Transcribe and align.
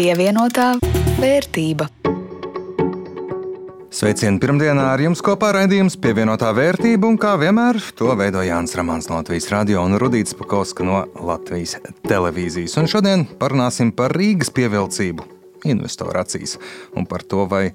Pievienotā 0.00 0.78
vērtība. 1.20 1.84
Sveicieni 3.92 4.40
pirmdienā 4.40 4.86
ar 4.94 5.02
jums 5.04 5.20
kopā 5.20 5.50
raidījums 5.52 5.98
pievienotā 6.00 6.54
vērtība, 6.56 7.04
un 7.04 7.18
kā 7.20 7.34
vienmēr 7.42 7.76
to 7.98 8.08
veido 8.16 8.40
Jānis 8.40 8.72
Ramāns 8.80 9.10
no 9.10 9.18
Latvijas 9.18 9.50
radio 9.52 9.82
un 9.84 9.98
Rudīts 10.00 10.32
Pakauska 10.38 10.86
no 10.88 11.02
Latvijas 11.20 11.76
televīzijas. 12.08 12.78
Un 12.80 12.88
šodien 12.88 13.26
parunāsim 13.42 13.92
par 13.92 14.16
Rīgas 14.16 14.48
pievilcību 14.56 15.28
investoru 15.68 16.20
acīs 16.20 16.56
un 16.96 17.06
par 17.06 17.24
to, 17.26 17.46
vai 17.50 17.70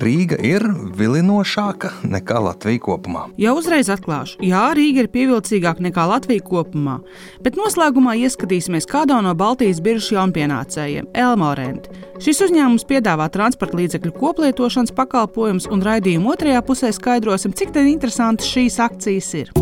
Rīga 0.00 0.36
ir 0.46 0.62
vilinošāka 0.94 1.90
nekā 2.06 2.38
Latvija 2.44 2.78
kopumā. 2.84 3.24
Jau 3.40 3.56
uzreiz 3.58 3.88
atklāšu, 3.90 4.38
jā, 4.46 4.62
Rīga 4.76 5.02
ir 5.02 5.08
pievilcīgāka 5.10 5.82
nekā 5.88 6.04
Latvija 6.12 6.44
kopumā, 6.46 7.00
bet 7.42 7.58
noslēgumā 7.58 8.14
ieskatīsimies 8.22 8.86
kādā 8.90 9.18
no 9.24 9.34
Baltijas 9.34 9.82
biržas 9.82 10.12
jaunpienācējiem- 10.14 11.10
Elmorent. 11.24 11.90
Šis 12.22 12.42
uzņēmums 12.46 12.86
piedāvā 12.86 13.26
transporta 13.32 13.80
līdzekļu 13.80 14.12
koplietošanas 14.14 14.94
pakalpojumus, 14.94 15.66
un 15.72 15.82
raidījuma 15.82 16.36
otrajā 16.36 16.62
pusē 16.62 16.92
skaidrosim, 16.92 17.52
cik 17.52 17.74
interesantas 17.80 18.46
šīs 18.46 18.78
akcijas 18.78 19.34
ir. 19.34 19.52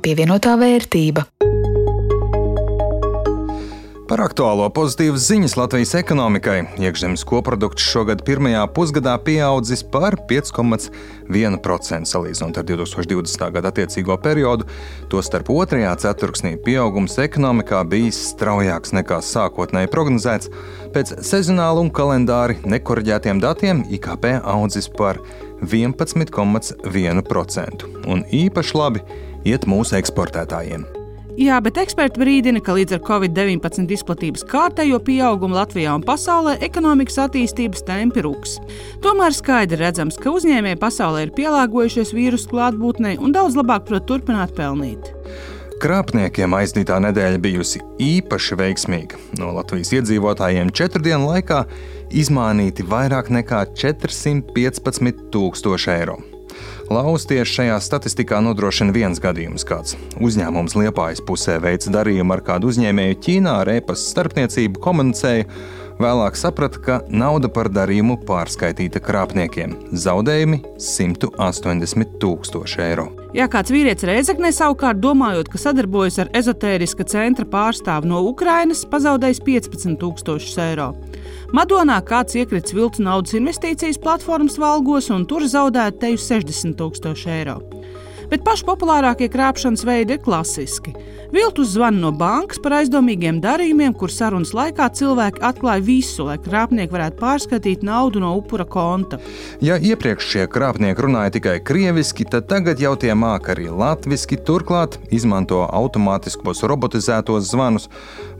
Pievienotā 0.00 0.56
vērtība. 0.56 1.26
Par 4.10 4.18
aktuālo 4.24 4.64
pozitīvas 4.74 5.22
ziņas 5.30 5.52
Latvijas 5.54 5.92
ekonomikai. 5.94 6.64
Iekšzemes 6.82 7.22
koprodukts 7.30 7.84
šogad 7.92 8.24
pirmajā 8.26 8.64
pusgadā 8.74 9.12
pieaudzis 9.22 9.86
par 9.86 10.18
5,1% 10.26 12.10
salīdzinot 12.10 12.58
ar 12.58 12.66
2020. 12.66 13.54
gada 13.54 13.70
attiecīgo 13.70 14.18
periodu. 14.18 14.66
Tostarp 15.14 15.46
otrajā 15.54 15.94
ceturksnī 16.02 16.58
pieaugums 16.66 17.14
ekonomikā 17.22 17.86
bijis 17.86 18.18
straujāks 18.32 18.90
nekā 18.98 19.22
sākotnēji 19.22 19.94
prognozēts. 19.94 20.50
Pēc 20.90 21.22
sezonāla 21.30 21.78
un 21.86 21.94
kalendāri 21.94 22.58
nekorģētiem 22.66 23.38
datiem 23.46 23.86
IKP 23.94 24.42
audzis 24.42 24.90
par 24.90 25.22
11,1%. 25.62 27.86
Un 28.10 28.26
īpaši 28.26 28.74
labi 28.74 29.06
iet 29.46 29.70
mūsu 29.70 30.02
eksportētājiem. 30.02 30.98
Jā, 31.40 31.56
bet 31.64 31.78
eksperti 31.80 32.20
brīdina, 32.20 32.60
ka 32.60 32.74
līdz 32.76 32.98
ar 32.98 33.00
Covid-19 33.06 33.88
izplatības 33.94 34.42
kārtējo 34.50 34.98
pieaugumu 35.06 35.56
Latvijā 35.56 35.94
un 35.96 36.02
pasaulē 36.04 36.58
ekonomikas 36.66 37.16
attīstības 37.22 37.80
tempi 37.88 38.20
rūks. 38.26 38.58
Tomēr 39.00 39.32
skaidri 39.32 39.78
redzams, 39.80 40.18
ka 40.20 40.34
uzņēmēji 40.36 40.76
pasaulē 40.82 41.22
ir 41.24 41.32
pielāgojušies 41.38 42.12
vīrusu 42.12 42.50
klātbūtnei 42.50 43.14
un 43.24 43.32
daudz 43.32 43.56
labāk 43.56 43.86
prot 43.88 44.04
turpināt 44.10 44.52
pelnīt. 44.58 45.08
Krāpniekiem 45.80 46.58
aizdītā 46.58 46.98
nedēļa 47.06 47.40
bijusi 47.40 47.80
īpaši 48.04 48.58
veiksmīga. 48.60 49.20
No 49.40 49.54
Latvijas 49.56 49.94
iedzīvotājiem 49.96 50.74
četru 50.76 51.06
dienu 51.08 51.30
laikā 51.30 51.62
izmānīti 52.20 52.84
vairāk 52.84 53.32
nekā 53.32 53.62
415 53.80 55.24
tūkstoši 55.32 55.92
eiro. 55.96 56.18
Lauz 56.90 57.22
tieši 57.30 57.52
šajā 57.54 57.76
statistikā 57.86 58.40
nodrošina 58.42 58.90
viens 58.90 59.20
gadījums, 59.22 59.62
kāds 59.62 59.94
uzņēmums 60.18 60.74
Liepājas 60.74 61.22
pusē 61.22 61.60
veids 61.62 61.86
darījumu 61.86 62.34
ar 62.34 62.42
kādu 62.48 62.72
uzņēmēju 62.72 63.20
Ķīnā 63.22 63.52
ar 63.62 63.70
e-pasta 63.76 64.10
starpniecību 64.16 64.82
komunicēja. 64.82 65.46
Vēlāk 66.02 66.34
saprata, 66.40 66.82
ka 66.82 66.98
nauda 67.06 67.52
par 67.52 67.70
darījumu 67.70 68.18
pārskaitīta 68.26 69.04
krāpniekiem. 69.06 69.78
Zaudējumi 69.94 70.64
180 70.82 72.18
tūkstoši 72.18 72.86
eiro. 72.90 73.10
Ja 73.30 73.46
kāds 73.46 73.70
vīrietis 73.70 74.08
Reizeknē 74.08 74.50
savukārt 74.50 74.98
domājot, 74.98 75.46
ka 75.52 75.58
sadarbojas 75.62 76.16
ar 76.18 76.30
ezotēriska 76.34 77.06
centra 77.06 77.46
pārstāvu 77.46 78.10
no 78.10 78.24
Ukrainas, 78.26 78.82
pazaudējis 78.90 79.42
15,000 79.46 80.64
eiro. 80.64 80.88
Madonā 81.54 82.00
kāds 82.06 82.34
iekrits 82.40 82.74
viltu 82.74 83.04
naudas 83.06 83.36
investīcijas 83.38 84.00
platformas 84.02 84.58
valgos 84.58 85.12
un 85.14 85.28
tur 85.30 85.46
zaudēta 85.46 86.08
teju 86.08 86.18
60 86.26 86.74
tūkstoši 86.80 87.30
eiro. 87.36 87.60
Bet 88.30 88.44
paši 88.46 88.62
populārākie 88.68 89.26
krāpšanas 89.30 89.82
veidi 89.86 90.14
ir 90.14 90.22
klasiski. 90.22 90.92
Viltus 91.30 91.72
zvana 91.74 91.98
no 92.02 92.10
bankas 92.14 92.58
par 92.62 92.76
aizdomīgiem 92.80 93.40
darījumiem, 93.42 93.92
kur 93.94 94.10
sarunas 94.10 94.50
laikā 94.54 94.88
cilvēki 94.98 95.42
atklāja 95.46 95.82
visu, 95.86 96.26
lai 96.26 96.36
krāpnieki 96.42 96.94
varētu 96.94 97.18
pārskatīt 97.20 97.84
naudu 97.86 98.22
no 98.22 98.32
upura 98.38 98.66
konta. 98.66 99.20
Ja 99.62 99.78
iepriekš 99.78 100.26
šie 100.32 100.46
krāpnieki 100.50 101.06
runāja 101.06 101.36
tikai 101.38 101.56
krieviski, 101.62 102.26
tad 102.30 102.46
tagad 102.50 102.82
jau 102.82 102.96
tie 102.98 103.14
māca 103.14 103.54
arī 103.54 103.66
latviešu, 103.70 104.40
turklāt 104.46 104.98
izmanto 105.14 105.62
automātiskos 105.66 106.62
robotizētos 106.70 107.50
zvanus. 107.50 107.90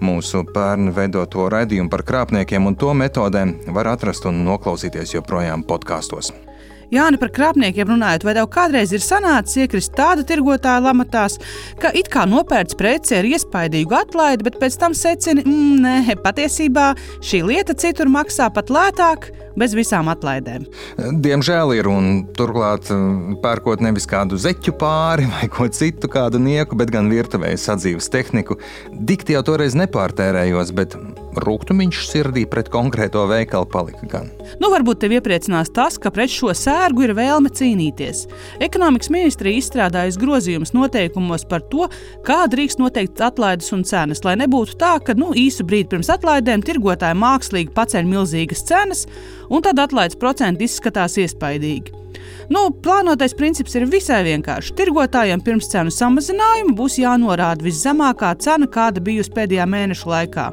Mūsu 0.02 0.44
pērnu 0.50 0.94
veidoto 0.96 1.46
raidījumu 1.50 1.90
par 1.90 2.06
krāpniekiem 2.06 2.66
un 2.66 2.78
to 2.78 2.94
metodēm 2.94 3.56
var 3.74 3.94
atrast 3.94 4.26
un 4.30 4.42
noklausīties 4.46 5.14
joprojām 5.18 5.66
podkāstos. 5.66 6.34
Jāni 6.90 7.20
par 7.22 7.30
krāpniekiem 7.30 7.92
runājot, 7.92 8.24
vai 8.26 8.34
tev 8.34 8.48
kādreiz 8.50 8.90
ir 8.94 9.02
sanācis 9.04 9.60
iekrist 9.62 9.92
tāda 9.94 10.24
tirgotāja 10.26 10.82
lamatās, 10.88 11.38
ka 11.78 11.92
it 11.94 12.10
kā 12.10 12.24
nopērts 12.26 12.74
preci 12.78 13.14
ar 13.20 13.28
iespaidīgu 13.28 13.94
atlaidi, 13.94 14.46
bet 14.48 14.58
pēc 14.58 14.78
tam 14.80 14.96
secini, 14.98 15.44
mm, 15.46 15.84
nē, 15.84 16.16
patiesībā 16.24 16.88
šī 17.22 17.44
lieta 17.46 17.78
citur 17.78 18.10
maksā 18.10 18.50
pat 18.54 18.74
lētāk, 18.74 19.30
bez 19.58 19.74
visām 19.76 20.10
atlaidēm. 20.10 20.66
Diemžēl 21.22 21.74
ir, 21.78 21.88
un 21.90 22.10
turklāt 22.38 22.90
mm, 22.90 23.38
pērkot 23.44 23.82
nevis 23.84 24.08
kādu 24.10 24.38
zeķu 24.40 24.74
pāri 24.80 25.30
vai 25.30 25.50
ko 25.52 25.68
citu, 25.70 26.10
kādu 26.10 26.42
nieku, 26.42 26.78
bet 26.80 26.90
gan 26.94 27.10
virtuvējas 27.12 27.70
sadzīves 27.70 28.10
tehniku. 28.12 28.58
Dikti 28.90 29.38
jau 29.38 29.44
toreiz 29.46 29.78
nepārtērējos, 29.78 30.74
bet 30.74 30.98
rūkstošs 31.36 32.10
sirdī 32.10 32.44
pret 32.50 32.70
konkrēto 32.72 33.22
veikalu 33.30 33.68
palika 33.70 34.08
gan. 34.10 34.30
Nu, 34.62 34.70
varbūt 34.72 35.02
tev 35.02 35.14
iepriecinās 35.14 35.70
tas, 35.74 35.98
ka 36.00 36.10
pret 36.14 36.32
šo 36.32 36.54
sērgu 36.56 37.06
ir 37.06 37.14
vēlme 37.18 37.52
cīnīties. 37.54 38.26
Ekonomikas 38.62 39.12
ministrija 39.12 39.60
izstrādājusi 39.60 40.20
grozījumus 40.22 40.74
noteikumos 40.74 41.46
par 41.50 41.62
to, 41.70 41.86
kā 42.26 42.42
drīkst 42.50 42.82
noteikt 42.82 43.22
atlaides 43.22 43.70
un 43.76 43.84
cenas, 43.86 44.24
lai 44.26 44.36
nebūtu 44.40 44.78
tā, 44.80 44.96
ka 45.04 45.14
nu, 45.18 45.30
īsu 45.36 45.66
brīdi 45.66 45.92
pirms 45.94 46.10
atlaidēm 46.12 46.64
tirgotāji 46.66 47.18
mākslīgi 47.20 47.74
paceļ 47.76 48.10
milzīgas 48.10 48.66
cenas, 48.66 49.06
un 49.50 49.62
tad 49.66 49.78
atlaides 49.82 50.18
procenti 50.20 50.66
izskatās 50.66 51.18
iespaidīgi. 51.20 52.00
Nu, 52.50 52.66
plānotais 52.84 53.36
princips 53.38 53.76
ir 53.78 53.86
visai 53.90 54.22
vienkāršs. 54.26 54.74
Tirgotājiem 54.78 55.42
pirms 55.46 55.70
cenu 55.70 55.94
samazinājuma 55.94 56.76
būs 56.78 56.98
jānorāda 57.02 57.66
viszemākā 57.66 58.34
cena, 58.42 58.66
kāda 58.70 59.02
bijusi 59.04 59.34
pēdējā 59.36 59.68
mēneša 59.70 60.14
laikā. 60.14 60.50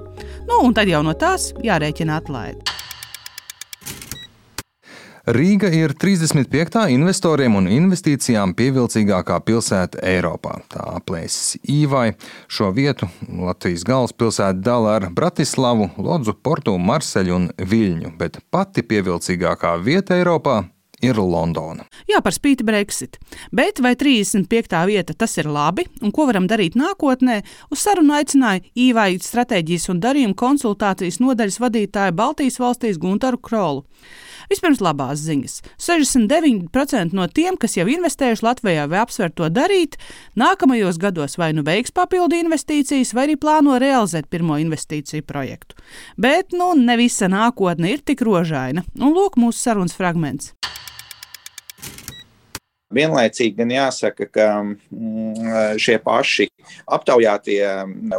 Nu, 0.48 0.62
un 0.62 0.78
tad 0.78 0.92
jau 0.92 1.04
no 1.06 1.18
tās 1.18 1.52
jārēķina 1.66 2.22
atlaide. 2.22 2.78
Rīga 5.28 5.68
ir 5.76 5.92
35. 5.92 6.86
investoriem 6.94 7.58
un 7.60 7.66
investīcijām 7.68 8.54
pievilcīgākā 8.56 9.42
pilsēta 9.44 10.00
Eiropā. 10.08 10.54
Tā 10.72 10.86
aplēsis 11.02 11.58
īvai. 11.68 12.14
Šo 12.48 12.70
vietu 12.72 13.10
Latvijas 13.28 13.84
galvaspilsēta 13.90 14.56
dala 14.64 14.96
ar 15.02 15.10
Bratislavu, 15.12 15.90
Lodzu, 16.00 16.32
Portu, 16.32 16.78
Marseļu 16.80 17.36
un 17.42 17.52
Viļņu, 17.60 18.14
bet 18.16 18.40
pati 18.48 18.88
pievilcīgākā 18.88 19.76
vieta 19.84 20.16
Eiropā 20.16 20.62
ir 21.02 21.20
Londona. 21.22 21.86
Jā, 22.10 22.22
par 22.26 22.36
spīti 22.36 22.66
Brexit. 22.68 23.18
Bet 23.54 23.82
vai 23.84 23.96
35. 23.96 24.78
vieta 24.90 25.14
tas 25.14 25.38
ir 25.38 25.50
labi 25.50 25.88
un 26.02 26.14
ko 26.16 26.28
varam 26.30 26.48
darīt 26.50 26.78
nākotnē? 26.80 27.42
Uz 27.74 27.84
sarunu 27.86 28.16
aicināja 28.18 28.64
īvai 28.76 29.12
stratēģijas 29.22 29.90
un 29.94 30.02
darījuma 30.04 30.38
konsultācijas 30.38 31.22
nodaļas 31.24 31.62
vadītāju 31.62 32.18
Baltijas 32.18 32.62
valstīs 32.62 33.02
Guntaru 33.02 33.42
Krolu. 33.42 33.86
Vispirms 34.48 34.80
labās 34.80 35.20
ziņas. 35.26 35.58
69% 35.84 37.16
no 37.18 37.26
tiem, 37.28 37.58
kas 37.60 37.76
jau 37.76 37.84
investējuši 37.92 38.46
Latvijā 38.46 38.86
vai 38.88 39.02
apsver 39.02 39.34
to 39.36 39.50
darīt, 39.52 39.98
nākamajos 40.40 41.00
gados 41.04 41.36
vai 41.40 41.52
nu 41.56 41.66
veiks 41.68 41.92
papildu 41.92 42.40
investīcijas, 42.40 43.12
vai 43.18 43.28
arī 43.28 43.36
plāno 43.36 43.76
realizēt 43.82 44.32
pirmo 44.32 44.56
investīciju 44.64 45.28
projektu. 45.28 45.76
Bet 46.16 46.56
nu, 46.56 46.72
ne 46.80 46.96
visa 46.96 47.28
nākotne 47.28 47.92
ir 47.92 48.06
tik 48.08 48.24
rožaina. 48.24 48.88
Un 48.96 49.12
lūk, 49.12 49.36
mūsu 49.36 49.60
sarunas 49.68 49.98
fragments. 49.98 50.54
Vienlaicīgi 52.94 53.58
gan 53.58 53.74
jāsaka, 53.74 54.30
ka 54.32 54.48
mm, 54.64 55.76
šie 55.82 55.98
paši 56.04 56.48
aptaujātie 56.96 57.60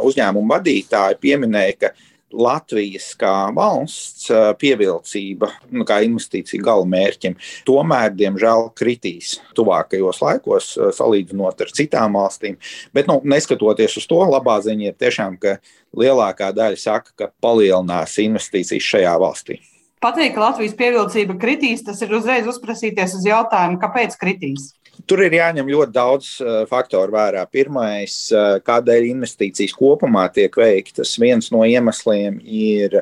uzņēmumu 0.05 0.53
vadītāji 0.53 1.17
pieminēja, 1.23 1.77
ka 1.81 1.93
Latvijas 2.29 3.15
kā 3.17 3.49
valsts 3.57 4.27
pievilcība, 4.61 5.49
nu, 5.73 5.85
kā 5.87 5.97
investīcija 6.05 6.61
gala 6.61 6.85
mērķim, 6.85 7.33
tomēr, 7.65 8.13
diemžēl, 8.13 8.67
kritīs 8.77 9.39
tuvākajos 9.57 10.21
laikos, 10.21 10.69
salīdzinot 10.99 11.65
ar 11.65 11.73
citām 11.73 12.19
valstīm. 12.19 12.59
Bet, 12.93 13.09
nu, 13.09 13.17
neskatoties 13.25 13.97
uz 13.97 14.05
to, 14.09 14.21
labā 14.29 14.59
ziņa 14.65 14.91
ir 14.91 15.01
tiešām, 15.01 15.39
ka 15.41 15.57
lielākā 15.97 16.51
daļa 16.53 16.77
saka, 16.77 17.15
ka 17.17 17.31
palielinās 17.41 18.19
investīcijas 18.21 18.93
šajā 18.93 19.17
valstī. 19.25 19.57
Pateikt, 19.99 20.37
ka 20.37 20.45
Latvijas 20.45 20.75
pievilcība 20.79 21.35
kritīs, 21.39 21.81
tas 21.83 21.99
ir 22.05 22.13
uzreiz 22.15 22.45
uzprasīties 22.47 23.17
uz 23.17 23.25
jautājumu, 23.27 23.81
kāpēc 23.81 24.15
kritīs. 24.21 24.69
Tur 25.07 25.23
ir 25.25 25.33
jāņem 25.35 25.67
ļoti 25.71 25.95
daudz 25.95 26.29
uh, 26.43 26.61
faktoru 26.69 27.13
vērā. 27.15 27.43
Pirmais, 27.51 28.15
uh, 28.31 28.57
kādēļ 28.63 29.09
investīcijas 29.09 29.75
kopumā 29.75 30.25
tiek 30.35 30.55
veiktas, 30.59 31.17
viens 31.19 31.51
no 31.51 31.65
iemesliem 31.67 32.39
ir 32.43 32.99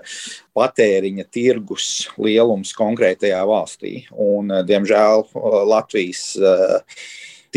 patēriņa 0.58 1.26
tirgus 1.34 1.88
lielums 2.22 2.74
konkrētajā 2.78 3.42
valstī. 3.50 3.94
Un, 4.14 4.50
uh, 4.54 4.66
diemžēl 4.66 5.26
Latvijas 5.70 6.32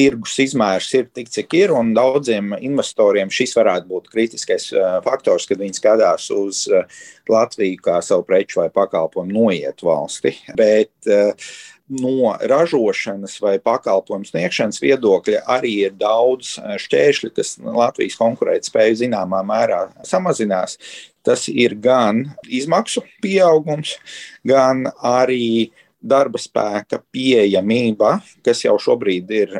tirgus 0.00 0.38
izmērs 0.40 0.88
ir 0.96 1.08
tik, 1.12 1.28
cik 1.32 1.56
ir, 1.60 1.74
un 1.76 1.92
daudziem 1.96 2.54
investoriem 2.58 3.32
šis 3.32 3.52
varētu 3.58 3.90
būt 3.90 4.08
kritiskais 4.12 4.70
faktors, 5.04 5.48
kad 5.50 5.60
viņi 5.60 5.76
skatās 5.76 6.30
uz 6.34 6.64
Latviju 7.30 7.82
kā 7.84 8.00
savu 8.02 8.24
preču 8.26 8.62
vai 8.62 8.70
pakalpojumu 8.72 9.36
noiet 9.36 9.84
valsti. 9.84 10.32
Bet 10.56 11.12
no 11.90 12.36
ražošanas 12.40 13.36
vai 13.42 13.58
pakalpojumu 13.62 14.28
sniegšanas 14.28 14.80
viedokļa 14.82 15.42
arī 15.50 15.72
ir 15.88 15.94
daudz 15.98 16.56
šķēršļu, 16.84 17.30
kas 17.34 17.56
Latvijas 17.62 18.18
konkurētspēju 18.20 19.00
zināmā 19.04 19.42
mērā 19.46 19.84
samazinās. 20.06 20.78
Tas 21.26 21.48
ir 21.52 21.74
gan 21.82 22.24
izmaksu 22.48 23.02
pieaugums, 23.20 23.96
gan 24.46 24.86
arī 25.04 25.70
darba 26.00 26.40
spēka 26.40 27.00
pieejamība, 27.12 28.14
kas 28.44 28.62
jau 28.64 28.76
šobrīd 28.80 29.30
ir 29.36 29.52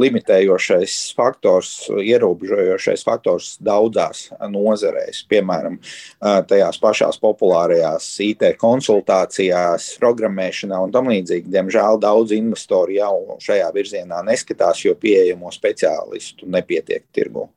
limitējošais 0.00 0.96
faktors, 1.16 1.72
ierobežojošais 1.88 3.04
faktors 3.06 3.54
daudzās 3.64 4.26
nozarēs, 4.52 5.22
piemēram, 5.30 5.78
tajās 6.20 6.80
pašās 6.82 7.20
populārajās 7.22 8.10
IT 8.26 8.46
konsultācijās, 8.60 9.94
programmēšanā 10.02 10.84
un 10.84 10.94
tam 10.94 11.10
līdzīgi. 11.12 11.52
Diemžēl 11.54 12.00
daudz 12.02 12.36
investori 12.36 13.00
jau 13.00 13.38
šajā 13.42 13.72
virzienā 13.74 14.22
neskatās, 14.28 14.84
jo 14.84 14.96
pieejamo 15.00 15.52
speciālistu 15.54 16.50
nepietiek 16.50 17.06
tirgu. 17.14 17.48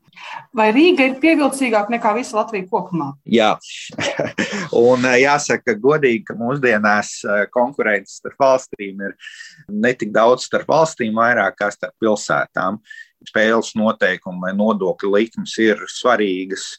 Vai 0.58 0.70
Rīga 0.76 1.06
ir 1.08 1.18
pievilcīgāka 1.22 1.94
nekā 1.94 2.14
visa 2.18 2.40
Latvija 2.40 2.68
kopumā? 2.70 3.12
Jā, 3.30 3.54
un 4.92 5.06
eh, 5.08 5.20
jāsaka, 5.24 5.76
godīgi, 5.82 6.24
ka 6.30 6.38
mūsdienās 6.40 7.14
eh, 7.26 7.44
konkurence 7.54 8.20
starp 8.22 8.40
valstīm 8.42 9.04
ir 9.08 9.16
ne 9.70 9.94
tik 9.98 10.14
daudz 10.16 10.48
starp 10.48 10.70
valstīm, 10.72 11.16
vairāk 11.18 11.60
kā 11.60 11.72
starp 11.74 11.96
pilsētām. 12.04 12.82
Spēles 13.26 13.74
noteikumi 13.78 14.44
vai 14.46 14.54
nodokļu 14.56 15.10
likmes 15.16 15.56
ir 15.64 15.82
svarīgas 15.90 16.70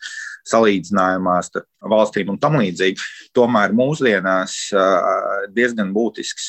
salīdzinājumā 0.49 1.35
starp 1.45 1.67
valstīm 1.93 2.31
un 2.33 2.39
tam 2.41 2.59
līdzīgi. 2.61 3.03
Tomēr 3.37 3.75
mūsdienās 3.77 4.55
diezgan 5.55 5.91
būtisks 5.97 6.49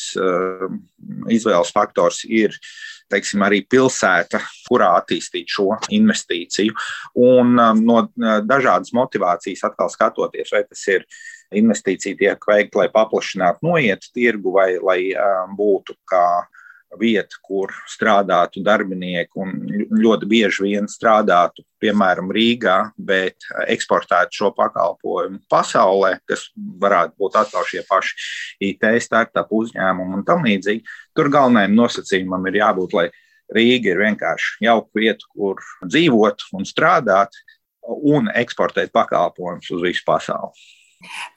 izvēles 1.36 1.74
faktors 1.76 2.24
ir 2.26 2.56
teiksim, 3.10 3.42
arī 3.46 3.64
pilsēta, 3.66 4.42
kurā 4.70 4.92
attīstīt 5.00 5.50
šo 5.50 5.74
investīciju. 5.96 6.76
Un 7.26 7.58
no 7.82 8.04
dažādas 8.46 8.94
motivācijas 8.96 9.66
atkal 9.72 9.92
skatoties, 9.94 10.54
vai 10.54 10.64
tas 10.68 10.86
ir 10.94 11.08
investīcija 11.60 12.20
tiek 12.20 12.50
veikta, 12.52 12.84
lai 12.84 12.90
paplašinātu 12.94 13.66
noietu 13.66 14.14
tirgu 14.14 14.54
vai 14.60 14.70
lai 14.78 15.00
būtu 15.58 15.98
kā 16.10 16.26
vieta, 16.98 17.38
kur 17.46 17.72
strādātu 17.90 18.64
darbinieki 18.66 19.38
un 19.40 19.54
ļoti 19.94 20.30
bieži 20.30 20.66
vien 20.66 20.88
strādātu, 20.90 21.64
piemēram, 21.82 22.32
Rīgā, 22.34 22.78
bet 22.98 23.46
eksportētu 23.70 24.40
šo 24.40 24.50
pakalpojumu 24.58 25.44
pasaulē, 25.52 26.16
kas 26.28 26.48
varētu 26.56 27.16
būt 27.20 27.38
atkal 27.44 27.68
šie 27.70 27.84
paši 27.90 28.18
IT 28.72 28.90
startup 29.06 29.54
uzņēmumi 29.54 30.20
un 30.20 30.26
tam 30.28 30.44
līdzīgi. 30.48 30.84
Tur 31.16 31.30
galvenajam 31.34 31.78
nosacījumam 31.78 32.50
ir 32.50 32.62
jābūt, 32.64 32.98
lai 32.98 33.08
Rīga 33.54 33.94
ir 33.94 34.04
vienkārši 34.04 34.66
jauka 34.66 35.02
vieta, 35.02 35.30
kur 35.34 35.62
dzīvot 35.86 36.50
un 36.58 36.68
strādāt 36.70 37.38
un 37.90 38.30
eksportēt 38.38 38.94
pakalpojumus 38.94 39.72
uz 39.74 39.88
visu 39.88 40.06
pasauli. 40.06 40.54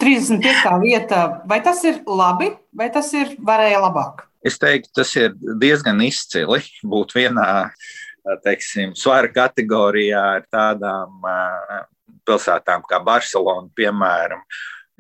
35. 0.03 0.75
vieta, 0.83 1.23
vai 1.47 1.61
tas 1.63 1.85
ir 1.87 2.03
labi, 2.07 2.51
vai 2.75 2.91
tas 2.93 3.13
ir 3.15 3.37
varēja 3.39 3.81
labāk? 3.85 4.27
Es 4.47 4.59
teiktu, 4.59 4.91
tas 4.99 5.13
ir 5.19 5.35
diezgan 5.63 6.01
izcili 6.03 6.61
būt 6.83 7.15
vienā 7.15 7.49
teiksim, 8.43 8.95
svara 8.99 9.31
kategorijā 9.33 10.23
ar 10.37 10.47
tādām 10.53 11.23
pilsētām 12.27 12.85
kā 12.89 13.01
Barcelona, 13.05 13.69
piemēram. 13.77 14.43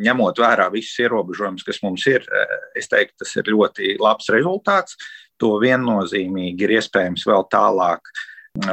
Ņemot 0.02 0.40
vērā 0.42 0.66
visus 0.72 0.98
ierobežojumus, 1.04 1.62
kas 1.66 1.78
mums 1.84 2.06
ir, 2.10 2.24
es 2.78 2.88
teiktu, 2.90 3.20
tas 3.22 3.34
ir 3.38 3.50
ļoti 3.52 3.96
labs 4.02 4.30
rezultāts. 4.34 4.96
To 5.38 5.56
viennozīmīgi 5.62 6.66
ir 6.66 6.76
iespējams 6.78 7.26
vēl 7.28 7.46
tālāk 7.52 8.10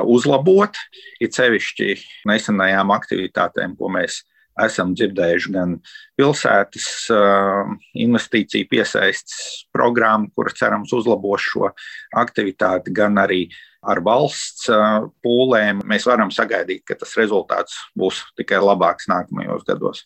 uzlabot. 0.05 0.77
Ir 1.21 1.31
sevišķi 1.33 1.91
nesenajām 2.29 2.93
aktivitātēm, 2.95 3.75
ko 3.77 3.91
mēs 3.93 4.23
esam 4.65 4.93
dzirdējuši 4.97 5.53
gan 5.55 5.77
pilsētas 6.19 6.89
uh, 7.13 7.71
investīciju 7.97 8.69
piesaistes 8.71 9.65
programmu, 9.75 10.31
kura 10.35 10.53
cerams 10.55 10.93
uzlabos 10.95 11.45
šo 11.45 11.71
aktivitāti, 12.19 12.93
gan 12.95 13.19
arī 13.21 13.45
ar 13.81 14.01
valsts 14.03 14.67
uh, 14.73 15.07
pūlēm. 15.23 15.83
Mēs 15.87 16.07
varam 16.09 16.33
sagaidīt, 16.35 16.83
ka 16.87 16.97
tas 16.99 17.15
rezultāts 17.19 17.77
būs 17.97 18.23
tikai 18.39 18.61
labāks 18.63 19.09
nākamajos 19.11 19.67
gados. 19.67 20.05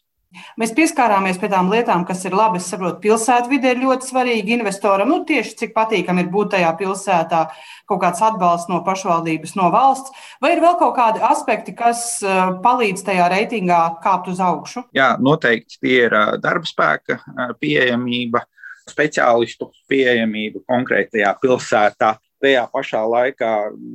Mēs 0.60 0.74
pieskārāmies 0.76 1.38
pie 1.42 1.50
tām 1.52 1.70
lietām, 1.72 2.04
kas 2.08 2.24
ir 2.28 2.36
labi. 2.38 2.60
Es 2.62 2.70
saprotu, 2.72 3.00
pilsētvide 3.04 3.74
ir 3.74 3.82
ļoti 3.84 4.10
svarīga 4.10 4.56
investoram. 4.56 5.10
Nu, 5.12 5.22
tieši 5.28 5.56
cik 5.60 5.74
patīkami 5.76 6.26
ir 6.26 6.32
būt 6.34 6.54
tajā 6.56 6.72
pilsētā, 6.80 7.44
kaut 7.90 8.02
kāds 8.02 8.24
atbalsts 8.26 8.72
no 8.72 8.82
pašvaldības, 8.86 9.56
no 9.60 9.70
valsts. 9.74 10.14
Vai 10.44 10.54
ir 10.56 10.64
vēl 10.64 10.78
kaut 10.82 10.96
kādi 10.98 11.24
aspekti, 11.26 11.76
kas 11.78 12.06
eh, 12.26 12.42
palīdz 12.64 13.06
tajā 13.06 13.30
reitingā 13.34 13.82
kāpt 14.04 14.32
uz 14.34 14.42
augšu? 14.44 14.88
Jā, 14.98 15.14
noteikti 15.22 15.82
tie 15.82 15.96
ir 16.08 16.18
eh, 16.18 16.36
darba 16.44 16.70
spēka 16.70 17.20
eh, 17.20 17.56
pieejamība, 17.62 18.44
speciālistu 18.90 19.70
pieejamība 19.92 20.64
konkrētajā 20.70 21.36
pilsētā. 21.44 22.16
Tajā 22.44 22.66
pašā 22.74 23.06
laikā 23.08 23.52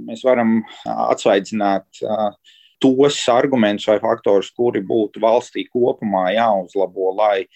mēs 0.08 0.22
varam 0.24 0.62
atsvaidzināt 0.88 2.00
uh, 2.00 2.30
tos 2.82 3.18
argumentus 3.32 3.88
vai 3.90 3.98
faktorus, 4.02 4.52
kuri 4.54 4.82
būtu 4.86 5.22
valstī 5.22 5.66
kopumā 5.72 6.28
jāuzlabo, 6.36 7.12
lai 7.18 7.48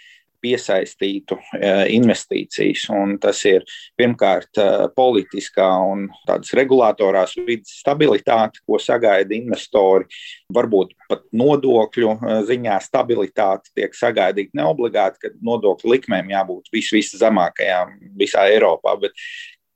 piesaistītu 0.42 1.36
e, 1.38 1.70
investīcijas. 1.96 2.88
Un 2.92 3.16
tas 3.22 3.38
ir 3.48 3.64
pirmkārt 3.98 4.58
e, 4.58 4.66
politiskā 4.96 5.68
un 5.86 6.08
tādas 6.28 6.52
regulātorās 6.58 7.36
vidas 7.46 7.76
stabilitāte, 7.82 8.62
ko 8.66 8.80
sagaida 8.82 9.36
investori. 9.36 10.08
Varbūt 10.52 10.96
pat 11.10 11.24
nodokļu 11.38 12.14
e, 12.16 12.36
ziņā 12.50 12.78
stabilitāte 12.84 13.72
tiek 13.76 13.94
sagaidīta 13.96 14.58
neobligāti, 14.58 15.22
ka 15.22 15.34
nodokļu 15.38 15.94
likmēm 15.96 16.34
jābūt 16.34 16.72
vis, 16.74 16.90
viszemākajām 16.96 17.98
visā 18.18 18.48
Eiropā. 18.50 18.98
Bet, 19.02 19.14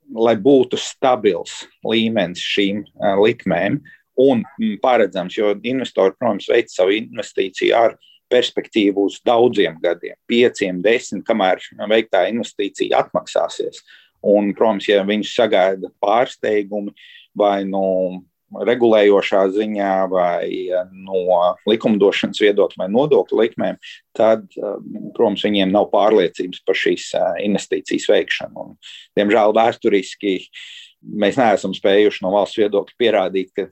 lai 0.07 0.37
būtu 0.39 0.79
stabils 0.79 1.65
līmenis 1.87 2.43
šīm 2.55 2.85
likmēm, 3.23 3.81
un 4.17 4.43
paredzams, 4.83 5.37
jo 5.37 5.53
investori, 5.69 6.15
protams, 6.19 6.49
veic 6.51 6.73
savu 6.73 6.95
investīciju 6.97 7.77
ar 7.77 7.97
perspektīvu 8.33 9.07
uz 9.07 9.21
daudziem 9.27 9.77
gadiem, 9.83 10.17
pieciem, 10.31 10.81
desmit, 10.83 11.25
kamēr 11.29 11.63
veiktā 11.91 12.27
investīcija 12.33 13.05
atmaksāsies. 13.05 13.85
Un, 14.27 14.51
protams, 14.57 14.89
ja 14.89 15.05
viņš 15.07 15.35
sagaida 15.37 15.93
pārsteigumi 16.03 16.95
vai 17.37 17.61
no 17.69 17.85
nu, 17.85 18.25
regulējošā 18.67 19.41
ziņā, 19.57 19.93
vai 20.09 20.71
no 20.95 21.41
likumdošanas 21.69 22.41
viedokļa, 22.41 22.79
vai 22.85 22.87
nodokļu 22.95 23.41
likmēm, 23.41 23.79
tad, 24.17 24.47
protams, 24.55 25.43
viņiem 25.45 25.75
nav 25.75 25.89
pārliecības 25.91 26.63
par 26.67 26.79
šīs 26.79 27.09
investīcijas 27.43 28.07
veikšanu. 28.11 28.63
Un, 28.63 28.77
diemžēl 29.19 29.55
vēsturiski 29.59 30.37
uh, 30.39 30.63
mēs 31.03 31.39
neesam 31.41 31.75
spējuši 31.77 32.25
no 32.25 32.33
valsts 32.35 32.61
viedokļa 32.61 32.97
pierādīt, 33.01 33.53
ka 33.57 33.67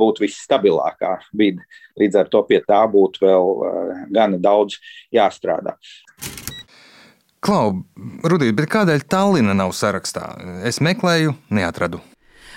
būtu 0.00 0.24
visstabilākā 0.24 1.16
vide. 1.36 1.64
Līdz 2.00 2.20
ar 2.22 2.30
to 2.32 2.42
pie 2.48 2.60
tā 2.66 2.80
būtu 2.90 3.24
vēl 3.24 3.50
uh, 3.56 4.04
gana 4.12 4.40
daudz 4.40 4.78
jāstrādā. 5.14 5.76
Klau, 7.40 7.80
Rudīt, 8.28 8.60
kādēļ 8.68 9.06
Tallina 9.08 9.56
nav 9.56 9.72
sarakstā? 9.72 10.26
Es 10.68 10.80
meklēju, 10.84 11.32
neatradu. 11.56 12.02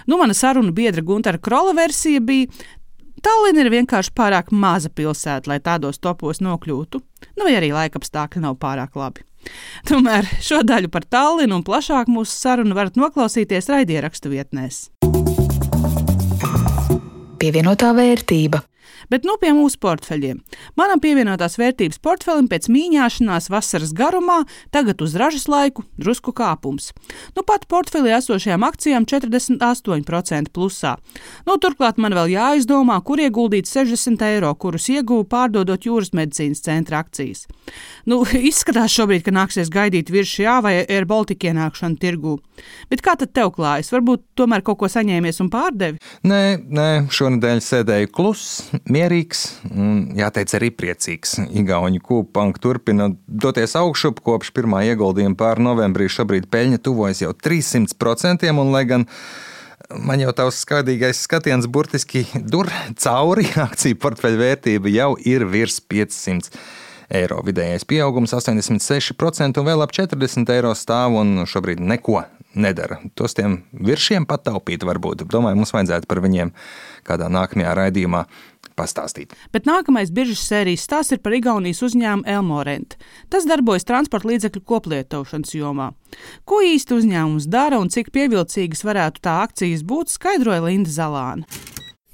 Nu, 0.04 0.18
mana 0.20 0.36
saruna 0.36 0.74
biedra 0.76 1.02
Gunara 1.06 1.40
Krola 1.40 1.72
versija 1.78 2.20
bija, 2.20 2.50
Tallina 3.22 3.62
ir 3.62 3.70
vienkārši 3.74 4.14
pārāk 4.18 4.50
maza 4.52 4.90
pilsēta, 4.90 5.52
lai 5.52 5.60
tādos 5.64 6.02
topos 6.02 6.42
nokļūtu, 6.44 7.02
nu 7.38 7.46
vai 7.46 7.54
arī 7.60 7.70
laikapstākļi 7.76 8.44
nav 8.44 8.58
pārāk 8.64 8.98
labi. 8.98 9.26
Tomēr 9.88 10.28
šo 10.42 10.62
daļu 10.66 10.90
par 10.92 11.06
Tallinu 11.06 11.60
un 11.60 11.66
plašāk 11.68 12.10
mūsu 12.12 12.34
sarunu 12.34 12.76
varat 12.78 12.98
noklausīties 13.00 13.70
raidierakstu 13.70 14.32
vietnēs. 14.34 14.88
Pievienotā 17.44 17.92
vērtība. 17.96 18.64
Bet 19.12 19.28
nu 19.28 19.36
pie 19.42 19.54
mūsu 19.56 19.80
portfeļiem. 19.84 20.42
Manam 20.80 21.02
pievienotās 21.04 21.58
vērtības 21.60 22.02
portfelim 22.04 22.50
pēc 22.52 22.70
mīņāšanās 22.74 23.50
vasaras 23.54 23.94
garumā 23.98 24.44
tagad 24.74 25.02
uz 25.04 25.16
ražas 25.20 25.48
laiku 25.52 25.86
drusku 26.00 26.34
kāpums. 26.36 26.92
Nu 27.38 27.46
pat 27.48 27.68
portfelī 27.72 28.14
esošajām 28.18 28.66
akcijām 28.68 29.08
48% 29.10 30.54
plusā. 30.54 30.96
Nu, 31.48 31.58
turklāt 31.62 32.00
man 32.02 32.16
vēl 32.16 32.34
jāizdomā, 32.34 33.00
kur 33.06 33.22
ieguldīt 33.22 33.70
60 33.70 34.24
eiro, 34.28 34.54
kurus 34.60 34.90
ieguvu 34.92 35.26
pārdodot 35.30 35.88
jūras 35.88 36.14
medicīnas 36.16 36.64
centra 36.64 37.04
akcijas. 37.04 37.46
Nu, 38.10 38.22
izskatās 38.52 38.94
šobrīd, 38.96 39.26
ka 39.28 39.36
nāksies 39.36 39.72
gaidīt 39.74 40.12
virs 40.14 40.32
šā 40.34 40.60
vai 40.66 40.76
Air 40.84 41.08
Baltica 41.10 41.52
ienākšanu 41.52 42.00
tirgū. 42.02 42.38
Bet 42.92 43.04
kā 43.06 43.16
tad 43.20 43.34
tev 43.36 43.54
klājas? 43.56 43.92
Varbūt 43.94 44.26
tomēr 44.40 44.64
kaut 44.66 44.82
ko 44.82 44.90
saņēmies 44.92 45.42
un 45.44 45.50
pārdevi? 45.54 46.02
Nē, 46.28 46.44
nē 46.64 46.90
šonadēļ 47.14 47.62
sēdēju 47.64 48.12
kluss, 48.14 48.73
mierīgs 48.90 49.46
un, 49.70 50.12
jāteic, 50.18 50.54
arī 50.58 50.70
priecīgs. 50.76 51.38
Igauni 51.54 52.02
kūpanka 52.04 52.62
turpina 52.64 53.10
doties 53.28 53.76
augšup 53.80 54.22
kopš 54.26 54.54
pirmā 54.56 54.84
ieguldījuma 54.92 55.38
pār 55.40 55.62
novembrī. 55.64 56.10
Šobrīd 56.12 56.50
peļņa 56.54 56.82
tuvojas 56.84 57.24
jau 57.24 57.34
300%, 57.34 58.50
un 58.52 58.72
lai 58.74 58.86
gan 58.90 59.08
man 60.04 60.22
jau 60.24 60.34
tavs 60.36 60.62
skaidīgais 60.64 61.24
skatiens 61.26 61.68
burtiski 61.70 62.26
dur 62.36 62.72
cauri, 63.00 63.50
akciju 63.68 64.00
portfeļu 64.02 64.42
vērtība 64.42 64.94
jau 64.94 65.12
ir 65.20 65.48
virs 65.50 65.82
500 65.82 66.54
eiro. 67.14 67.42
Vidējais 67.46 67.86
pieaugums 67.88 68.34
86% 68.36 69.60
un 69.60 69.68
vēl 69.68 69.84
ap 69.86 69.94
40 69.96 70.54
eiro 70.56 70.74
stāv 70.78 71.20
un 71.20 71.44
šobrīd 71.50 71.84
neko 71.84 72.24
nedara. 72.54 73.00
Tos 73.18 73.36
tiem 73.38 73.62
viršiem 73.74 74.28
pataupīt 74.30 74.86
varbūt. 74.86 75.26
Domāju, 75.30 75.60
mums 75.60 75.74
vajadzētu 75.74 76.10
par 76.10 76.22
viņiem 76.24 76.54
kādā 77.08 77.30
nākamajā 77.34 77.74
raidījumā 77.80 78.24
pastāstīt. 78.78 79.36
Bet 79.54 79.68
nākamais 79.70 80.12
biržas 80.14 80.44
sērijas 80.48 80.86
stāsts 80.88 81.16
ir 81.16 81.22
par 81.24 81.36
Igaunijas 81.38 81.84
uzņēmumu 81.86 82.28
Elmorent. 82.30 82.98
Tas 83.34 83.48
darbojas 83.50 83.88
transporta 83.90 84.32
līdzekļu 84.32 84.64
koplietošanas 84.70 85.56
jomā. 85.58 85.92
Ko 86.46 86.62
īsti 86.66 86.98
uzņēmums 87.00 87.50
dara 87.52 87.82
un 87.82 87.90
cik 87.94 88.14
pievilcīgas 88.16 88.86
varētu 88.86 89.24
tā 89.24 89.40
akcijas 89.48 89.86
būt, 89.88 90.14
skaidroja 90.14 90.66
Linda 90.68 90.94
Zalāna. 90.94 91.73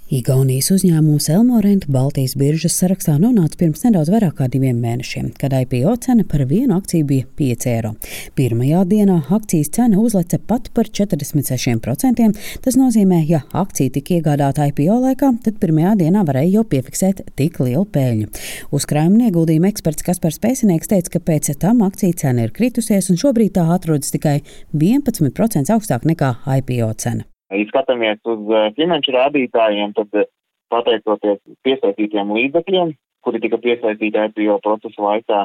Igaunijas 0.10 0.72
uzņēmums 0.74 1.28
Elmorent 1.30 1.84
Baltijas 1.94 2.32
biržas 2.34 2.74
sarakstā 2.80 3.20
nonāca 3.22 3.60
pirms 3.60 3.84
nedaudz 3.86 4.10
vairāk 4.10 4.40
kā 4.40 4.48
diviem 4.50 4.80
mēnešiem, 4.82 5.28
kad 5.38 5.54
IPO 5.54 5.94
cena 6.02 6.26
par 6.26 6.42
vienu 6.50 6.80
akciju 6.80 7.06
bija 7.12 7.28
5 7.38 7.68
eiro. 7.70 7.92
Pirmajā 8.34 8.82
dienā 8.90 9.20
akcijas 9.38 9.70
cena 9.78 10.02
uzleca 10.02 10.42
pat 10.50 10.72
par 10.74 10.90
46%. 10.90 12.28
Tas 12.66 12.80
nozīmē, 12.82 13.22
ja 13.30 13.44
akcija 13.54 13.94
tika 14.00 14.18
iegādāta 14.18 14.66
IPO 14.74 14.98
laikā, 15.06 15.30
tad 15.46 15.62
pirmajā 15.62 15.94
dienā 16.02 16.26
varēja 16.26 16.56
jau 16.58 16.68
piefiksēt 16.74 17.28
tik 17.38 17.62
lielu 17.62 17.86
peļņu. 17.86 18.34
Uzkrājuma 18.74 19.30
ieguldījuma 19.30 19.70
eksperts 19.70 20.10
Kaspars 20.10 20.42
Pēcinieks 20.42 20.90
teica, 20.90 21.20
ka 21.20 21.28
pēc 21.30 21.54
tam 21.62 21.86
akciju 21.86 22.18
cena 22.18 22.50
ir 22.50 22.56
kritusies 22.58 23.14
un 23.14 23.22
šobrīd 23.22 23.60
tā 23.62 23.70
atrodas 23.78 24.10
tikai 24.10 24.40
11% 24.74 25.70
augstāk 25.78 26.10
nekā 26.10 26.40
IPO 26.58 26.96
cena. 26.98 27.30
Ja 27.50 27.66
skatāmies 27.72 28.20
uz 28.30 28.52
eh, 28.54 28.68
finanšu 28.78 29.14
rādītājiem, 29.16 29.94
tad 29.98 30.20
eh, 30.22 30.28
pateicoties 30.70 31.40
piesaistītiem 31.66 32.30
līdzekļiem, 32.36 32.94
kuri 33.26 33.42
tika 33.42 33.58
piesaistīti 33.62 34.22
IPO 34.30 34.60
procesa 34.64 35.02
laikā, 35.02 35.40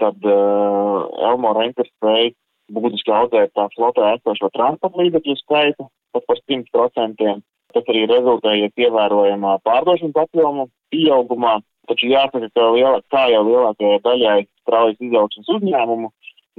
tad 0.00 0.24
uh, 0.24 1.08
Elmo 1.28 1.50
Renters 1.52 1.90
spēja 1.90 2.30
būtiski 2.72 3.12
audzēt 3.12 3.52
tā 3.58 3.66
flotā 3.74 4.14
esošo 4.14 4.48
transporta 4.54 5.02
līdzekļu 5.02 5.34
skaitu 5.42 5.88
pat 6.14 6.26
par 6.30 6.38
100%. 6.40 7.34
Tas 7.74 7.90
arī 7.92 8.06
rezultējies 8.10 8.72
ievērojamā 8.86 9.58
pārdošanas 9.66 10.22
apjoma 10.24 10.64
pieaugumā, 10.90 11.58
taču 11.90 12.08
jāsaka, 12.10 12.48
ka 12.54 12.70
liela, 12.74 13.02
kā 13.12 13.26
jau 13.30 13.44
lielākajai 13.46 14.00
daļai 14.06 14.38
straujas 14.62 14.98
izaugsmas 15.06 15.52
uzņēmumu, 15.56 16.10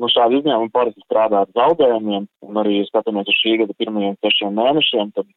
Nu, 0.02 0.10
šādi 0.10 0.40
uzņēmumi 0.40 0.72
parasti 0.74 1.04
strādā 1.06 1.44
ar 1.44 1.50
zaudējumiem, 1.54 2.24
un 2.48 2.56
arī, 2.58 2.80
skatāmies 2.88 3.28
uz 3.30 3.38
šī 3.38 3.60
gada 3.62 3.76
pirmajiem 3.78 4.16
sešiem 4.26 4.56
mēnešiem, 4.58 5.12
tad 5.14 5.28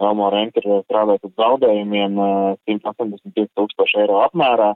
Elmo 0.00 0.28
Renta 0.32 0.60
ir 0.60 0.82
strādājis 0.84 1.24
ar 1.28 1.32
zaudējumiem 1.40 2.18
185 2.68 3.40
eh, 3.40 3.48
tūkstoši 3.56 4.02
eiro 4.02 4.20
apmērā, 4.26 4.74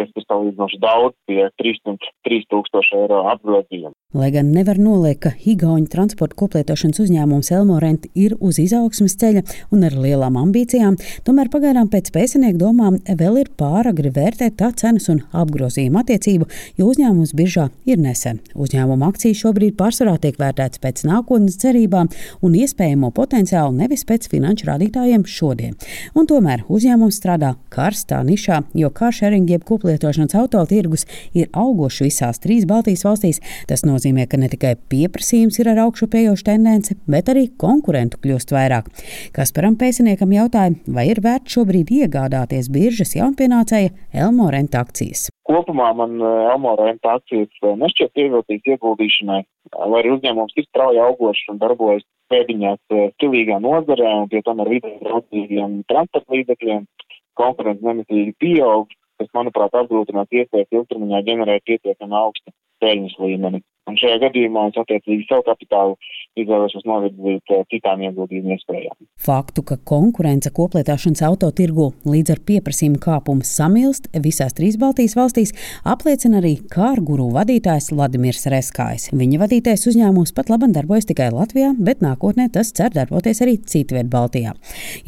kas 0.00 0.12
ir 0.16 0.24
salīdzinoši 0.24 0.80
daudz 0.80 1.16
pie 1.28 1.42
303 1.60 2.48
tūkstoši 2.54 2.96
eiro 3.02 3.22
apgrozījuma. 3.34 3.96
Lai 4.16 4.30
gan 4.32 4.46
nevar 4.56 4.78
noliekt, 4.80 5.20
ka 5.20 5.30
Igaunijas 5.44 5.90
transporta 5.92 6.32
koplietošanas 6.40 6.96
uzņēmums 7.02 7.50
Elmorent 7.52 8.06
ir 8.16 8.32
uz 8.40 8.56
izaugsmes 8.56 9.12
ceļa 9.20 9.42
un 9.68 9.82
ar 9.84 9.92
lielām 10.00 10.38
ambīcijām, 10.40 10.94
tomēr 11.26 11.50
pagaidām 11.52 11.90
pēc 11.92 12.08
pēcnieku 12.14 12.56
domām 12.56 12.96
vēl 13.04 13.36
ir 13.42 13.50
pāragri 13.60 14.08
vērtēt 14.16 14.56
tā 14.62 14.70
cenas 14.80 15.10
un 15.12 15.20
apgrozījuma 15.36 16.00
attiecību, 16.00 16.48
jo 16.80 16.86
uzņēmums 16.88 17.34
biržā 17.36 17.66
ir 17.84 18.00
nesen. 18.00 18.40
Uzņēmuma 18.56 19.10
akcijas 19.12 19.42
šobrīd 19.42 19.76
pārsvarā 19.76 20.16
tiek 20.22 20.40
vērtētas 20.40 20.80
pēc 20.86 21.04
nākotnes 21.04 21.60
cerībām 21.60 22.08
un 22.40 22.56
iespējamo 22.62 23.12
potenciālu, 23.12 23.76
nevis 23.76 24.06
pēc 24.08 24.30
finanšu 24.32 24.70
rādītājiem 24.70 25.28
šodien. 25.28 25.76
Un 26.16 26.30
tomēr 26.32 26.64
uzņēmums 26.64 27.20
strādā 27.20 27.52
karstā 27.68 28.22
nišā, 28.24 28.62
jo 28.72 28.88
kāršēringi 28.88 29.58
jeb 29.58 29.68
koplietošanas 29.68 30.40
autotirgus 30.40 31.04
ir 31.36 31.52
augošs 31.52 32.06
visās 32.08 32.40
trīs 32.40 32.64
Baltijas 32.64 33.04
valstīs. 33.04 33.44
Tas 33.68 33.84
no 33.84 33.97
nozīmē, 33.98 34.26
ka 34.30 34.38
ne 34.38 34.48
tikai 34.50 34.76
pieprasījums 34.90 35.58
ir 35.58 35.72
ar 35.72 35.82
augšupējošu 35.86 36.46
tendenci, 36.46 36.96
bet 37.10 37.30
arī 37.32 37.48
konkurentu 37.58 38.20
kļūst 38.22 38.54
vairāk. 38.54 38.90
Kasparam 39.34 39.76
Pēciniekam 39.78 40.32
jautāja, 40.32 40.76
vai 40.86 41.08
ir 41.10 41.20
vērts 41.24 41.56
šobrīd 41.56 41.90
iegādāties 41.98 42.70
biržas 42.72 43.16
jaunpienācēja 43.18 43.94
Elmo 44.14 44.48
renta 44.54 44.82
akcijas. 44.84 45.28
Kopumā 45.48 45.90
man 45.96 46.18
eh, 46.20 46.50
Elmo 46.52 46.74
renta 46.78 47.16
akcijas 47.18 47.50
eh, 47.62 47.74
nešķiet 47.82 48.14
pievilcīgas 48.14 48.76
ieguldīšanai, 48.76 49.40
lai 49.78 50.02
arī 50.02 50.14
uzņēmums 50.18 50.56
ir 50.60 50.68
strauji 50.68 51.02
augošs 51.02 51.48
un 51.52 51.60
darbojas 51.62 52.04
pēdiņās 52.32 52.80
eh, 52.92 53.10
stilīgā 53.16 53.58
nozarē 53.64 54.12
un 54.22 54.30
pie 54.30 54.44
tam 54.46 54.62
ar 54.64 54.70
vidē 54.70 54.94
draudzīgiem 55.02 55.82
transporta 55.88 56.36
līdzekļiem 56.36 56.86
konkurence 57.38 57.86
nemitīgi 57.86 58.34
pieaug, 58.42 58.92
kas, 59.18 59.30
manuprāt, 59.34 59.74
apgrūtinās 59.78 60.30
iespējas 60.40 60.74
ilgtermiņā 60.74 61.24
ģenerēt 61.26 61.64
pietiekami 61.70 62.18
augstu 62.18 62.52
peļņas 62.82 63.16
līmeni. 63.22 63.62
Un 63.88 63.96
šajā 63.96 64.18
gadījumā 64.26 64.68
es 64.68 64.78
attiecīgi 64.82 65.24
savu 65.28 65.46
kapitālu 65.46 65.96
izvēlēšos 66.38 66.84
novirzīt 66.88 67.52
eh, 67.54 67.62
citām 67.72 68.02
ieguldījumu 68.04 68.54
iespējām. 68.54 68.96
Faktu, 69.24 69.64
ka 69.66 69.78
konkurence 69.88 70.52
koplietošanas 70.54 71.24
autotirgu 71.28 71.88
līdz 72.08 72.34
ar 72.34 72.42
pieprasījumu 72.50 73.00
kāpumu 73.02 73.46
samilst 73.48 74.10
visās 74.24 74.56
trīs 74.58 74.78
Baltijas 74.80 75.16
valstīs, 75.18 75.54
apliecina 75.88 76.42
arī 76.42 76.56
kārguru 76.72 77.30
vadītājs 77.34 77.90
Vladimirs 77.94 78.46
Reskājs. 78.52 79.08
Viņa 79.16 79.42
vadītais 79.42 79.88
uzņēmums 79.90 80.34
pat 80.36 80.52
labi 80.52 80.70
darbojas 80.76 81.08
tikai 81.08 81.30
Latvijā, 81.34 81.72
bet 81.78 82.04
nākotnē 82.04 82.50
tas 82.54 82.74
cer 82.76 82.92
darboties 82.94 83.42
arī 83.44 83.58
citviet 83.64 84.12
Baltijā. 84.12 84.54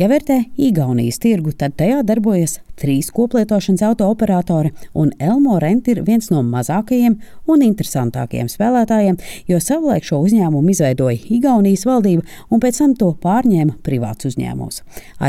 Ja 0.01 0.11
vērtē 0.11 0.43
Igaunijas 0.71 1.21
tirgu, 1.23 1.55
tad 1.57 1.77
tajā 1.81 2.01
darbojas 2.07 2.59
trīs 2.81 3.11
koplietošanas 3.15 3.85
auto 3.87 4.09
operatori, 4.11 4.73
un 4.95 5.13
Elmo 5.21 5.59
Rent 5.63 5.89
ir 5.93 6.03
viens 6.07 6.31
no 6.33 6.43
mazākajiem 6.47 7.19
un 7.51 7.65
interesantākajiem 7.67 8.51
spēlētājiem, 8.51 9.19
jo 9.51 9.61
savulaik 9.63 10.07
šo 10.07 10.23
uzņēmumu 10.27 10.73
izveidoja 10.75 11.21
Igaunijas 11.37 11.87
valdība 11.89 12.25
un 12.51 12.63
pēc 12.63 12.83
tam 12.83 12.95
to 13.01 13.13
pārņēma 13.25 13.81
privāts 13.87 14.31
uzņēmums. 14.31 14.83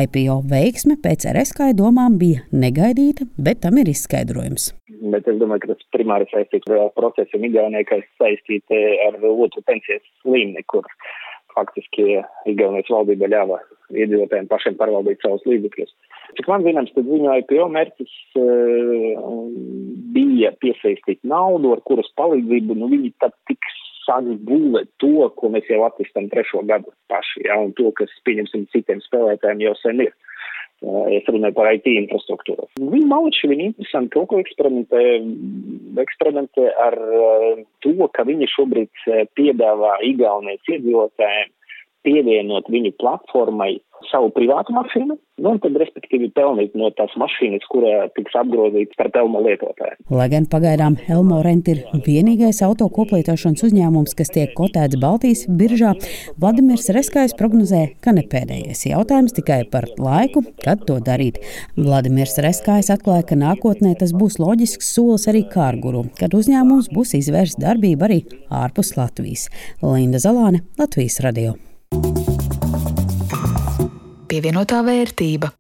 IPO 0.04 0.42
veiksme 0.52 0.98
pēc 1.04 1.28
RSK 1.34 1.74
domām 1.78 2.20
bija 2.22 2.46
negaidīta, 2.52 3.28
bet 3.38 3.64
tam 3.66 3.82
ir 3.82 3.92
izskaidrojums. 3.92 4.72
Bet 5.12 5.28
es 5.28 5.38
domāju, 5.42 5.64
ka 5.64 5.74
tas 5.74 5.92
primāri 5.96 6.28
saistīts 6.30 6.70
ar 6.72 6.92
procesu 6.96 7.40
Igaunijā, 7.42 7.84
kas 7.90 8.06
saistīti 8.22 8.80
ar 9.08 9.18
otru 9.26 9.64
pensijas 9.66 10.06
līmeni, 10.26 10.64
kur 10.70 10.86
faktiski 11.56 12.22
Igaunijas 12.52 12.92
valdība 12.94 13.30
ļāva 13.32 13.60
iedzīvotājiem 13.92 14.50
pašiem 14.52 14.78
pārvaldīt 14.80 15.24
savus 15.24 15.44
līdzekļus. 15.50 15.96
Cik 16.38 16.48
man 16.48 16.64
zināms, 16.66 16.92
tad 16.96 17.08
viņu 17.08 17.32
IPO 17.42 17.68
mērķis 17.76 18.16
uh, 18.40 19.22
bija 20.16 20.54
piesaistīt 20.64 21.22
naudu, 21.28 21.74
ar 21.76 21.84
kuras 21.88 22.10
palīdzību 22.20 22.78
nu, 22.80 22.90
viņi 22.92 23.14
tad 23.24 23.36
tiks 23.50 23.80
sāks 24.06 24.40
būvēt 24.48 24.90
to, 25.04 25.28
ko 25.38 25.52
mēs 25.54 25.68
jau 25.70 25.84
attīstam 25.86 26.30
trešo 26.32 26.64
gadu 26.70 26.94
paši, 27.12 27.46
ja, 27.48 27.60
un 27.62 27.76
to, 27.78 27.92
kas, 27.98 28.14
pieņemsim, 28.28 28.68
citiem 28.74 29.04
spēlētājiem 29.06 29.66
jau 29.68 29.76
sen 29.82 30.06
ir. 30.08 30.14
Uh, 30.82 31.06
es 31.14 31.28
runāju 31.30 31.54
par 31.54 31.70
IT 31.76 31.86
infrastruktūru. 31.92 32.66
Viņi 32.82 33.06
maliči, 33.12 33.50
viņi 33.52 33.68
interesanti 33.70 34.16
kaut 34.16 34.32
ko 34.32 34.40
eksperimentē, 34.42 35.04
eksperimentē 36.02 36.72
ar 36.88 36.98
uh, 36.98 37.62
to, 37.86 37.94
ka 38.16 38.26
viņi 38.26 38.50
šobrīd 38.56 39.04
piedāvā 39.38 40.00
Igaunijas 40.10 40.74
iedzīvotājiem 40.74 41.52
pievienot 42.08 42.70
viņu 42.72 42.96
platformai 43.02 43.78
savu 44.10 44.32
privātu 44.34 44.74
mašīnu, 44.74 45.16
nu, 45.42 45.52
un 45.54 45.60
tad, 45.62 45.76
respektīvi, 45.78 46.32
pelnīt 46.36 46.74
no 46.80 46.90
tās 46.98 47.14
mašīnas, 47.20 47.66
kura 47.70 48.08
tiks 48.16 48.36
apgrozīta 48.40 48.98
par 48.98 49.12
Elmo 49.22 49.44
lietotāju. 49.46 49.98
Lai 50.14 50.28
gan 50.32 50.48
pagaidām 50.50 50.98
Elmo 51.12 51.42
Rent 51.46 51.70
ir 51.72 51.84
vienīgais 52.06 52.64
auto 52.66 52.88
koplietošanas 52.94 53.66
uzņēmums, 53.68 54.16
kas 54.18 54.34
tiek 54.34 54.54
kotēts 54.58 55.00
Baltijas 55.02 55.46
biržā, 55.48 55.94
Vladimirs 56.42 56.90
Reskājs 56.96 57.38
prognozē, 57.38 57.84
ka 58.04 58.16
ne 58.18 58.26
pēdējais 58.32 58.88
jautājums 58.90 59.38
tikai 59.38 59.62
par 59.72 59.90
laiku, 60.02 60.46
kad 60.66 60.86
to 60.90 61.00
darīt. 61.04 61.42
Vladimirs 61.78 62.40
Reskājs 62.42 62.92
atklāja, 62.94 63.28
ka 63.32 63.40
nākotnē 63.40 63.96
tas 64.00 64.16
būs 64.18 64.40
loģisks 64.42 64.94
solis 64.96 65.28
arī 65.32 65.46
kārguru, 65.52 66.08
kad 66.20 66.34
uzņēmums 66.38 66.92
būs 66.96 67.18
izvērsts 67.22 67.62
darbību 67.62 68.10
arī 68.10 68.24
ārpus 68.50 68.96
Latvijas. 68.98 69.50
Linda 69.86 70.22
Zalāne, 70.22 70.66
Latvijas 70.82 71.22
radio 71.26 71.58
pievienotā 74.32 74.80
vērtība. 74.88 75.52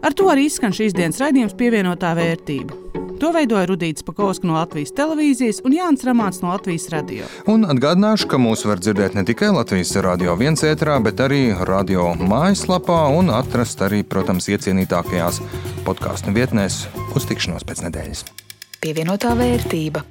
Ar 0.00 0.16
to 0.16 0.28
arī 0.32 0.46
izskan 0.48 0.74
šīs 0.76 0.94
dienas 0.96 1.20
raidījums 1.20 1.56
pievienotā 1.56 2.12
vērtība. 2.16 2.76
To 3.20 3.34
veidoja 3.36 3.66
Rudīts 3.68 4.04
Pakausks 4.04 4.46
no 4.48 4.54
Latvijas 4.56 4.94
televīzijas 4.96 5.58
un 5.68 5.74
Jānis 5.76 6.06
Ramāns 6.08 6.40
no 6.40 6.54
Latvijas 6.54 6.86
radio. 6.92 7.26
Un 7.52 7.66
atgādināšu, 7.68 8.30
ka 8.32 8.40
mūs 8.40 8.64
var 8.64 8.80
dzirdēt 8.80 9.16
ne 9.16 9.26
tikai 9.28 9.50
Latvijas 9.52 9.92
radio 10.00 10.36
viens 10.40 10.64
ētrā, 10.64 10.96
bet 11.04 11.20
arī 11.20 11.42
radio 11.68 12.14
mājaslapā 12.16 13.02
un 13.12 13.28
atrast 13.36 13.84
arī, 13.84 14.00
protams, 14.08 14.48
iecienītākajās 14.48 15.42
podkāstu 15.84 16.32
vietnēs 16.36 16.86
uz 17.12 17.28
tikšanos 17.28 17.68
pēc 17.68 17.84
nedēļas. 17.88 18.24
Pievienotā 18.80 19.36
vērtība. 19.36 20.04